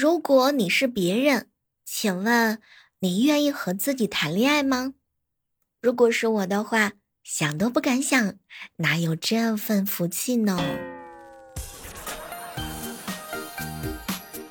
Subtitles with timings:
[0.00, 1.48] 如果你是别人，
[1.84, 2.58] 请问
[3.00, 4.94] 你愿意和自己谈恋爱吗？
[5.82, 6.92] 如果是我的话，
[7.22, 8.36] 想都不敢想，
[8.76, 10.58] 哪有这份福气呢？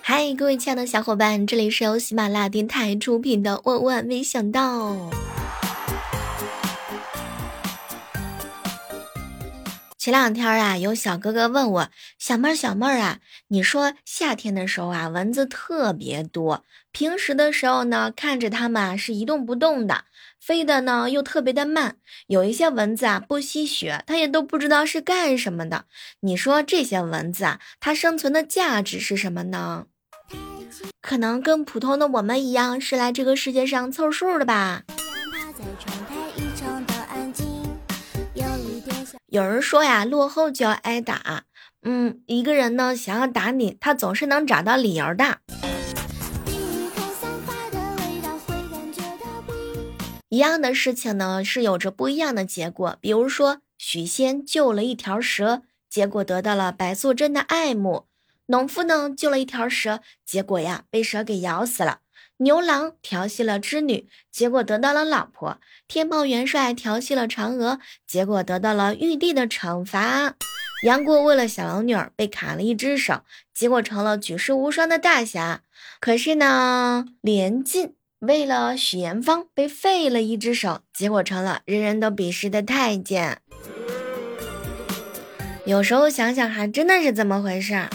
[0.04, 4.92] 嗨，各位亲爱的小伙伴，这里是由喜马拉雅电台出品的《万万没想到》。
[9.98, 13.20] 前两天啊，有小哥哥问我：“小妹儿，小妹儿啊，
[13.52, 20.06] 你说夏天的时候啊，蚊子特别多，平时的时候呢，看着它们啊是一动不动的，
[20.40, 21.98] 飞的呢又特别的慢。
[22.28, 25.86] 有一些蚊子啊不吸血，它也都不知道是干什么的。
[26.20, 29.88] 你说这些蚊子啊，它生存的价值是什么呢？
[31.02, 34.84] 可能跟普通的我们一样，是来这个世界上凑数的吧。”
[39.26, 41.44] 有人说呀，落后就要挨打。
[41.84, 45.40] 嗯，一个人呢想要打你，他总是能找到理由的。
[50.28, 52.98] 一样的事情呢，是有着不一样的结果。
[53.00, 58.06] 比如说，许仙救了一条蛇，结果得到了白素贞的爱慕；
[58.48, 62.00] 农夫呢救了一条蛇，结果呀被蛇给咬死了。
[62.38, 65.58] 牛郎调戏了织女，结果得到了老婆；
[65.88, 70.36] 天蓬元帅调戏了嫦娥，结果得到了玉帝的惩罚；
[70.82, 73.22] 杨过为了小龙女儿被砍了一只手，
[73.54, 75.62] 结果成了举世无双的大侠。
[76.00, 83.42] 可是呢，连晋为了许延芳被废了一只手，结果成了人人都鄙视的太监。
[85.66, 87.90] 有时候想想，还真的是这么回事儿。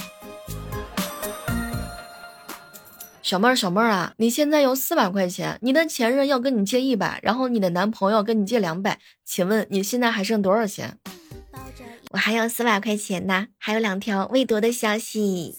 [3.22, 10.98] 小妹儿，小妹儿啊，你现在有四百块钱，你的前任要跟你借一百，然后你的男朋友跟你借两百，请问你现在还剩多少钱？
[12.14, 15.56] 我还有四百块钱呢，还有两条未读的消息。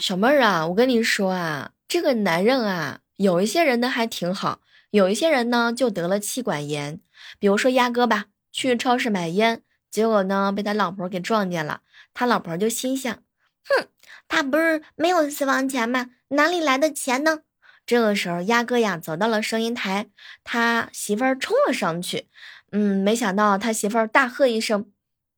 [0.00, 4.60] 小妹儿啊，我跟你说啊，这个男人啊，有一些人呢还挺好，
[4.90, 7.00] 有一些人呢就得了气管炎，
[7.38, 9.62] 比如说鸭哥吧，去超市买烟。
[9.88, 11.82] 结果呢，被他老婆给撞见了。
[12.12, 13.22] 他老婆就心想
[13.64, 13.86] ：“哼，
[14.26, 16.10] 他不是没有私房钱吗？
[16.30, 17.42] 哪里来的钱呢？”
[17.86, 20.06] 这个时候，鸭哥呀走到了收银台，
[20.44, 22.28] 他媳妇儿冲了上去。
[22.72, 24.90] 嗯，没想到他媳妇儿大喝一声：“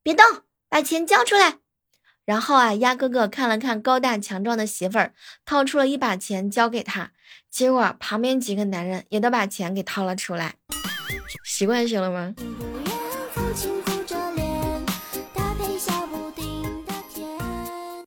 [0.03, 0.25] 别动，
[0.69, 1.59] 把钱交出来！”
[2.27, 5.15] 然后啊，鸭哥哥看了看高大强壮的媳妇儿，
[5.45, 7.13] 掏出了一把钱交给他。
[7.51, 10.57] 结果旁边几个男人也都把钱给掏了出来。
[11.45, 12.35] 习惯性了吗？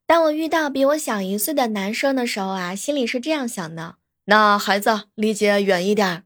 [0.08, 6.24] 当我遇到比我小一岁的男生的时候啊，心里是这样想的：那孩子离姐远一点。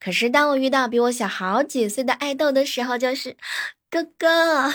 [0.00, 3.36] 可是当我遇到比我小好几岁的爱豆的时候，就是
[3.90, 4.72] 哥哥。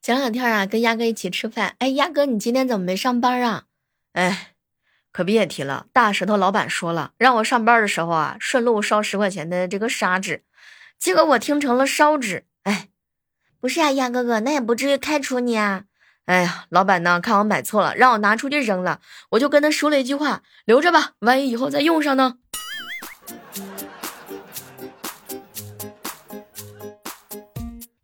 [0.00, 3.64] 前两天啊，跟鸭哥一起吃饭，哎，鸭哥，你今天怎么没上班啊？
[4.14, 4.54] 哎。
[5.10, 10.44] 可别提了，大石头老板说了，让我上班的时候啊，顺路烧十块钱的这个砂纸，
[10.98, 12.44] 结果我听成了烧纸。
[13.60, 15.82] 不是啊，鸭哥哥，那也不至于开除你啊。
[16.26, 22.36] 哎呀，老板呢，看我买错了，让我拿出去扔了，我就跟他说了一句话，留着吧，万一以后再用上呢。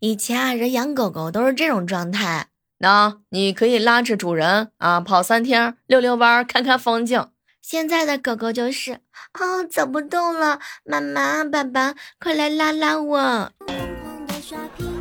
[0.01, 2.49] 以前啊，人养狗狗都是这种状态。
[2.79, 7.29] 那你可以拉着主人啊跑三天，溜溜弯，看看风景。
[7.63, 9.01] 现在的狗狗就是
[9.33, 13.19] 啊走不动了，妈妈、爸爸，快来拉拉我。
[13.19, 14.94] 嗯嗯的刷屏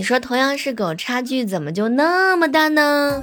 [0.00, 3.22] 你说同样是狗，差距怎么就那么大呢？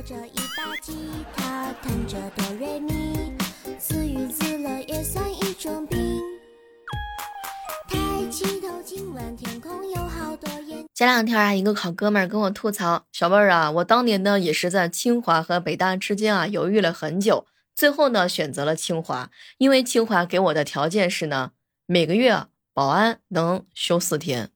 [10.94, 21.53] 前两天啊，一个好哥们儿跟我吐槽：“小妹儿啊，我当年呢也是在清华和北大之间啊犹豫了很久，最后呢选择了清华，因为清华给我的条件是呢
[21.88, 22.46] 每个月
[22.76, 24.52] 保安能休四天。”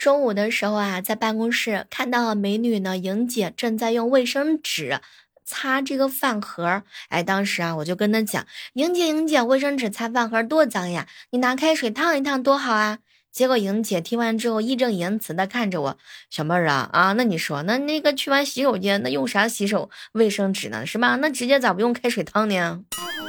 [0.00, 5.00] 中午的时候啊，在办公室看到美女呢，莹姐正在用卫生纸。
[5.44, 13.00] 擦这个饭盒，哎，当时啊，我就跟她讲，莹姐，莹姐，卫生纸擦饭盒多脏呀，你拿开水烫一烫多好啊。
[13.30, 15.98] 结果莹姐听完之后，义正言辞的看着我，
[16.30, 20.86] 小妹儿啊，啊，那你说，那那个去完洗手间，那用啥洗手卫生纸呢？
[20.86, 21.16] 是吧？
[21.16, 22.80] 那直接咋不用开水烫呢？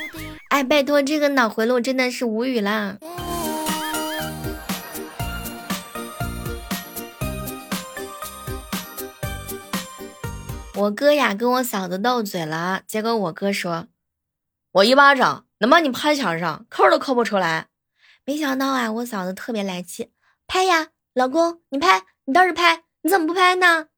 [0.50, 2.98] 哎，拜托，这个脑回路真的是无语啦。
[10.82, 13.88] 我哥呀跟我嫂子斗嘴了，结果我哥说
[14.72, 17.68] ：“我一巴掌能把你拍墙上，抠都抠不出来。”
[18.26, 20.12] 没想到啊，我嫂子特别来气，
[20.48, 23.90] 拍呀，老公你拍，你倒是拍，你怎么不拍呢？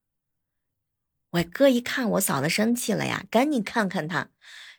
[1.31, 4.27] 我哥一看我嫂子生气了呀，赶紧看看他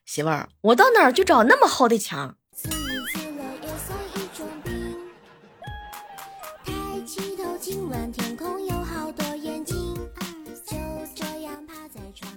[0.05, 2.37] 媳妇儿，我到哪儿去找那么厚的墙？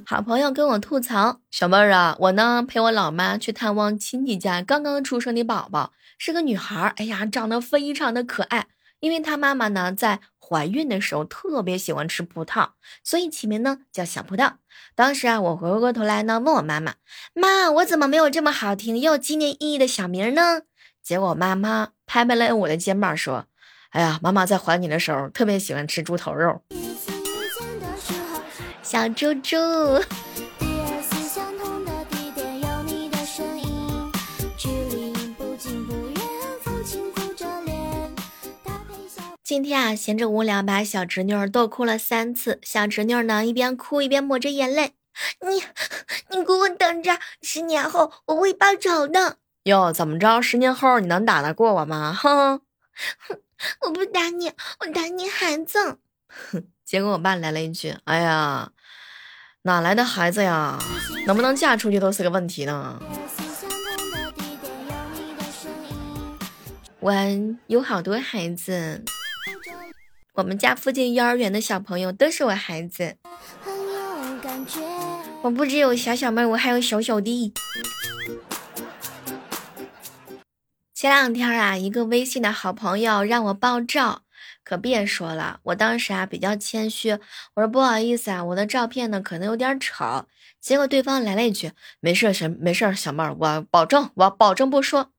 [0.10, 8.68] 好朋友跟我吐槽，小妹儿啊，我呢陪我老妈去探望亲戚家刚刚出生的宝宝，是个女孩，哎呀，长得非常的可爱。
[9.02, 12.70] 因为她妈妈呢在怀孕的时候特别喜欢吃葡萄，
[13.04, 14.54] 所以起名呢叫小葡萄。
[14.96, 16.94] 当时啊，我回过头来呢问我妈妈，
[17.34, 20.62] 妈，我怎么没有这么好听又纪念意义的小名呢？
[21.04, 23.48] 结果妈妈拍拍了我的肩膀说，
[23.90, 26.62] 哎呀，妈妈在怀你的时候特别喜欢吃猪头肉。
[28.90, 29.58] 小猪猪。
[39.44, 42.62] 今天啊，闲着无聊，把小侄女儿逗哭了三次。
[42.64, 44.94] 小侄女儿呢，一边哭一边抹着眼泪
[45.46, 45.62] ：“你，
[46.30, 50.42] 你给我等着，十年后我会报仇的。”哟，怎么着？
[50.42, 52.14] 十年后你能打得过我吗？
[52.18, 52.62] 哼，
[53.28, 53.42] 哼，
[53.86, 55.98] 我不打你，我打你孩子。
[56.30, 58.72] 哼，结果我爸来了一句：“哎呀。”
[59.68, 60.80] 哪来的孩子呀？
[61.26, 62.98] 能不能嫁出去都是个问题呢。
[67.02, 67.14] 我
[67.68, 69.04] 有好多孩子，
[70.36, 73.18] 我们家附近幼儿园的小朋友都是我孩子。
[75.42, 77.52] 我不只有小小妹，我还有小小弟。
[80.94, 84.22] 前两天啊，一个微信的好朋友让我爆照。
[84.68, 87.14] 可别说了，我当时啊比较谦虚，
[87.54, 90.26] 我说不好意思啊，我的照片呢可能有点丑。
[90.60, 91.72] 结果对方来了一句
[92.02, 95.14] ：“没事，小没事，小妹儿，我保证，我保证不说。”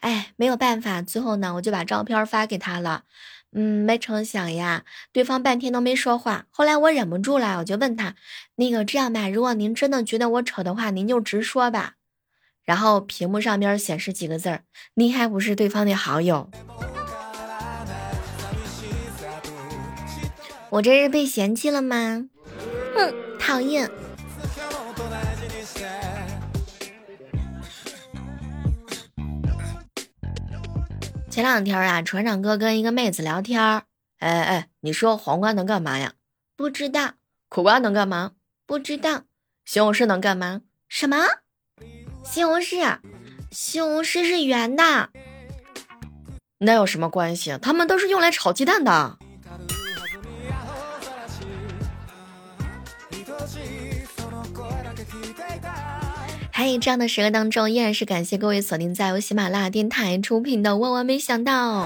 [0.00, 3.02] 哎，没有办法，最后呢我就把照片发给他了。
[3.52, 6.46] 嗯，没成想呀，对方半天都没说话。
[6.48, 8.14] 后来我忍不住了，我就问他
[8.56, 11.96] ：“那个这样吧，如果您真的觉得我丑的话，您就直说吧。”
[12.64, 14.62] 然后屏幕上边显示几个字儿
[14.96, 16.50] ：“您还不是对方的好友。”
[20.76, 22.28] 我这是被嫌弃了吗？
[22.94, 23.90] 哼，讨厌！
[31.30, 33.84] 前两天啊，船长哥跟一个妹子聊天儿，
[34.18, 36.12] 哎哎，你说黄瓜能干嘛呀？
[36.56, 37.14] 不知道。
[37.48, 38.32] 苦瓜能干嘛？
[38.66, 39.22] 不知道。
[39.64, 40.60] 西红柿能干嘛？
[40.90, 41.16] 什么？
[42.22, 42.98] 西红柿？
[43.50, 45.08] 西红柿是圆的。
[46.58, 47.56] 那有什么关系？
[47.62, 49.18] 他们都是用来炒鸡蛋的。
[56.58, 61.84] 嗨，这样的时刻当中，依然是感谢各位锁定在由喜马拉雅电台出品的《万万没想到》。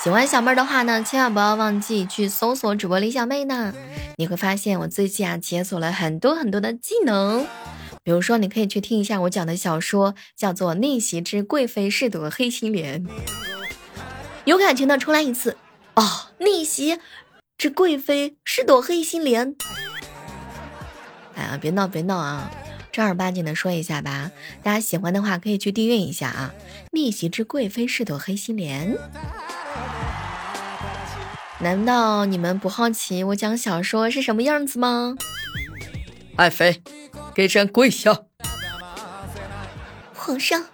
[0.00, 3.74] 喜欢小妹儿的话呢，千万不要忘记去搜索主播李小妹呢。
[4.16, 7.44] 你会发现我最近啊解锁了很多很多的技能，
[8.04, 13.04] 比如说你可以去听一下我讲的小说，叫做《逆袭之贵妃是朵黑心莲》。
[14.44, 15.56] 有感情的出来一次
[15.96, 17.00] 哦，逆袭
[17.58, 19.56] 之贵妃是朵黑心莲。
[21.34, 22.48] 哎呀，别闹别闹啊！
[22.98, 26.52] 正儿八经的说一下吧，大家喜欢的话可以去订阅一下啊！
[26.90, 28.98] 逆袭之贵妃是朵黑心莲，
[31.60, 35.14] 难道你们不好奇我讲小说是什么样子吗？
[36.34, 36.82] 爱妃，
[37.32, 38.22] 给朕跪下！
[40.12, 40.64] 皇上，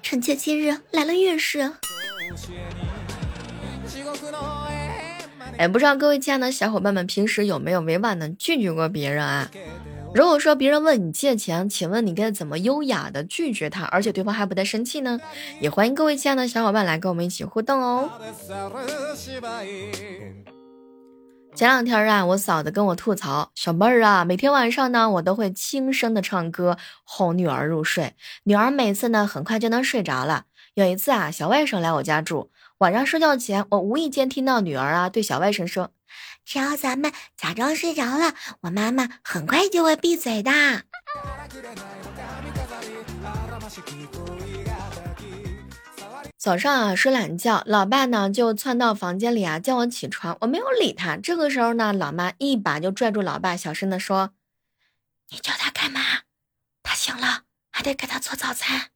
[0.00, 1.70] 臣妾今日来了月事。
[5.58, 9.50] 哎，不知道各位亲爱的小伙伴们平时有没有委婉的拒绝过别人啊？
[10.14, 15.20] 如果说别人问你借钱，请问你该怎么优雅的拒绝他，而且对方还不带生气呢？
[15.58, 18.08] 也欢迎各位亲爱的小伙伴来跟我们一起互动哦。
[21.56, 30.44] 前两天啊，我嫂子跟我吐槽，小妹儿啊，每天晚上呢，我都会轻声的唱歌哄女儿入睡，女儿每次呢很快就能睡着了。
[30.74, 35.90] 有一次啊，小外甥来我家住，晚上睡觉前，我无意间听到女儿啊对小外甥说。
[36.44, 40.52] 只要咱们假装睡着了，我妈妈很快就会闭嘴的。
[46.36, 51.16] 早上啊睡懒觉，老爸呢就窜到房间里啊叫我起床，我没有理他。
[51.16, 54.34] 这个时候呢，老妈一把就拽住老爸，小声的说
[55.32, 56.00] ：“你叫他干嘛？
[56.82, 58.90] 他醒了还得给他做早餐。”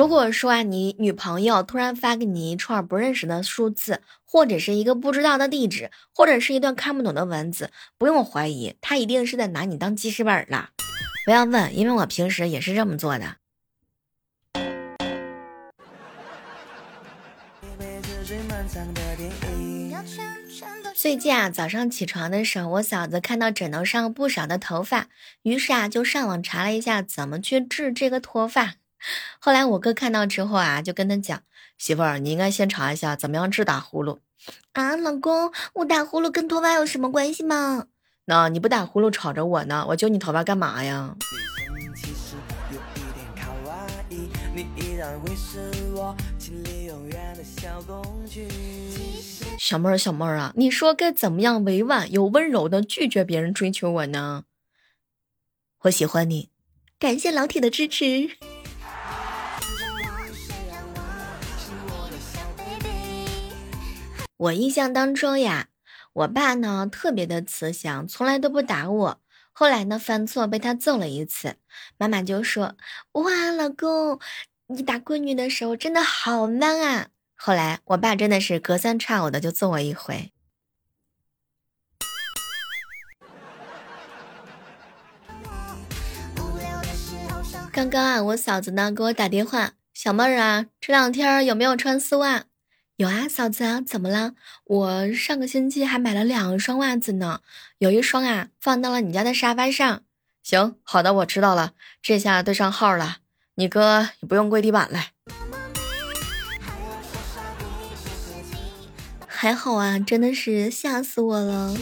[0.00, 10.70] 如果说啊，你女朋友突然发给你一串不认识的数字，或者是一个不知道的地址，或者是一段看不懂的文字，不用怀疑，她一定是在拿你当记事本了。
[11.26, 13.36] 不要问，因为我平时也是这么做的。
[20.94, 25.08] 最近啊，早上起床的时候，我嫂子看到枕头上不少的头发，
[25.42, 28.76] 于是啊，就上网查了一下怎么去治这个脱发。
[29.38, 31.42] 后来我哥看到之后啊，就跟他讲
[31.78, 34.18] ：“媳妇儿，你应该先查一下怎么样治打呼噜。”
[34.72, 37.86] 啊，老公，我打呼噜跟脱发有什么关系吗？
[38.26, 41.16] 那你不打呼噜吵着我呢，我揪你头发干嘛呀？
[49.58, 54.44] 小妹儿，小妹儿啊，你说该怎么样委婉又温柔的拒绝别人追求我呢？
[55.82, 56.50] 我喜欢你，
[56.98, 58.30] 感谢老铁的支持。
[64.40, 65.68] 我印象当中呀，
[66.14, 69.20] 我爸呢特别的慈祥，从来都不打我。
[69.52, 71.56] 后来呢，犯错被他揍了一次，
[71.98, 72.74] 妈妈就说
[73.12, 74.18] ：“哇，老公，
[74.68, 80.32] 你打闺女的时候真的好 man 啊！”后来我爸真的是隔三差五的就揍我一回。
[87.70, 92.44] 刚刚啊，我嫂子呢给我打电话，小妹儿啊，这两天有没有穿丝袜？
[93.00, 94.34] 有啊，嫂子，怎么了？
[94.64, 97.40] 我上个星期还买了两双袜子呢，
[97.78, 100.02] 有一双啊放到了你家的沙发上。
[100.42, 103.20] 行，好的，我知道了，这下对上号了，
[103.54, 105.00] 你哥也不用跪地板了。
[109.26, 111.74] 还好啊，真的是吓死我了，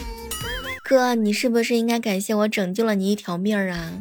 [0.81, 3.91] 哥，你是不是应该感谢我拯救了你一条命啊？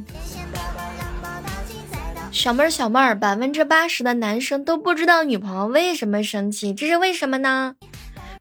[2.38, 7.74] 小妹儿，小妹儿，百分之八十的男生都不知道女朋友为什么生气，这是为什么呢？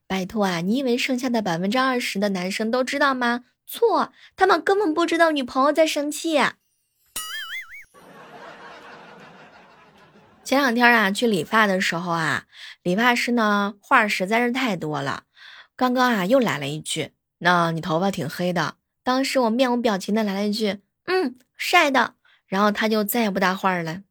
[0.05, 3.45] 拜托啊，你以为剩下的百分之二十的男生都知道吗？
[3.65, 6.37] 错，他们根本不知道女朋友在生气。
[10.43, 12.45] 前两天啊，去理发的时候啊，
[12.83, 15.23] 理发师呢话实在是太多了。
[15.75, 22.13] 刚刚啊，又来了一句：“那你头发挺黑的。”当时我面无表情的来了一句：“嗯，晒的。”
[22.47, 24.01] 然后他就再也不搭话了。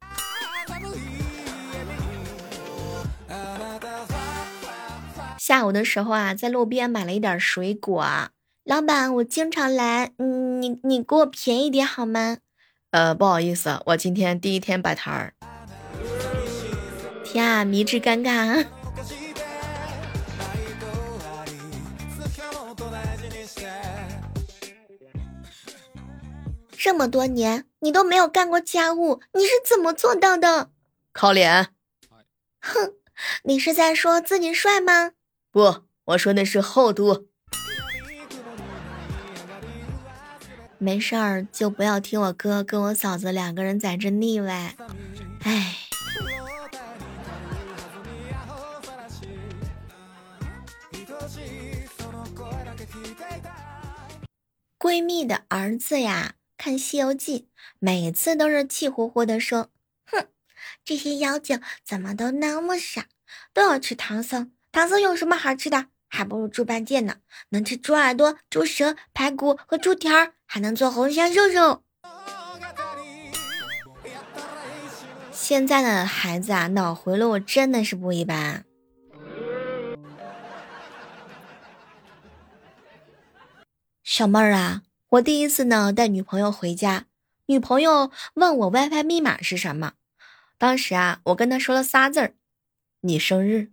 [5.38, 8.04] 下午的时候啊，在路边买了一点水果。
[8.64, 12.38] 老板，我经常来，你你给我便宜点好吗？
[12.90, 15.34] 呃，不好意思，我今天第一天摆摊儿。
[17.24, 18.66] 天啊，迷之尴尬。
[26.76, 30.70] 这么多年你都没有干过家务，你是怎么做到的？
[31.12, 31.68] 靠脸。
[32.60, 32.94] 哼，
[33.44, 35.12] 你是在说自己帅吗？
[35.52, 37.28] 不，我说的是厚度。
[40.78, 44.74] 没事儿，就不要听我哥跟我嫂子两个人在这腻歪。
[45.44, 45.76] 哎。
[54.76, 56.32] 闺蜜的儿子呀。
[56.58, 57.40] 看《西游记》，
[57.78, 59.68] 每次都是气呼呼的说
[60.11, 60.26] ：“哼，
[60.85, 63.06] 这些妖精怎么都那么傻，
[63.52, 64.52] 都要吃唐僧。
[64.73, 65.87] 唐僧有什么好吃的？
[66.09, 67.16] 还不如猪八戒呢，
[67.50, 71.83] 能吃猪耳朵、猪舌、排骨和猪蹄儿，还能做红烧肉肉。”
[75.30, 78.64] 现在的孩子啊，脑回路真的是不一般。
[84.02, 84.83] 小妹儿啊。
[85.11, 87.04] 我第一次呢带女朋友回家，
[87.48, 89.92] 女朋友问我 WiFi 密码是什么，
[90.58, 92.34] 当时啊我跟她说了仨字儿，
[93.02, 93.70] 你生日。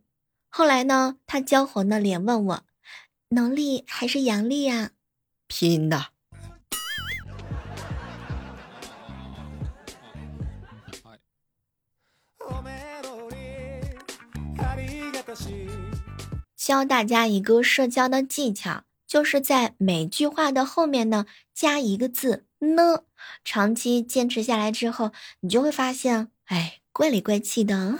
[0.47, 2.65] 后来呢她娇红的脸问我，
[3.29, 4.91] 农历还是阳历呀？
[5.47, 6.09] 拼的。
[16.55, 18.83] 教大家一个社交的技巧。
[19.13, 23.03] 就是在每句话的后面呢加一个字呢，
[23.43, 27.99] 长期坚持下来之后，你就会发现，哎，怪里怪气的。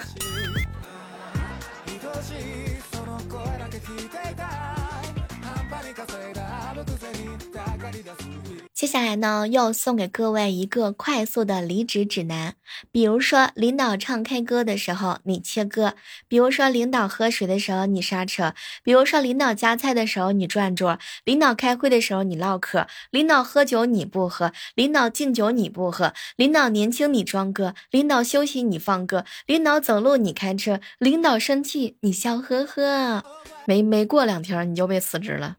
[8.84, 12.56] 接下来呢，又送给各位一个快速的离职指南。
[12.92, 15.92] 比如说，领导唱 K 歌的时候你切歌；
[16.28, 18.52] 比如说，领导喝水的时候你刹车；
[18.84, 33.24] 比如说，领导夹菜的时候你转桌；领导开会的时候你唠嗑；领导喝酒你不喝；领导敬酒你不喝；领导年轻你装歌；领导休息你放歌；领导走路你开车；领导生气你笑呵呵。
[33.66, 35.56] 没没过两天你就被辞职了。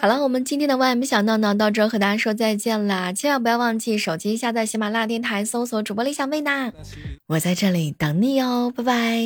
[0.00, 3.12] 好了，我们今天的 YM 小闹闹到这和大家说再见啦！
[3.12, 6.72] 千万不要忘记手机下载喜马拉雅电台，搜索主播李小妹呢，
[7.26, 9.20] 我在这里等你哦，拜拜。